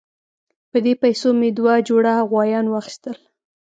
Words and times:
په 0.71 0.77
دې 0.85 0.93
پیسو 1.03 1.29
مې 1.39 1.49
دوه 1.57 1.73
جوړه 1.87 2.13
غویان 2.29 2.65
واخیستل. 2.69 3.15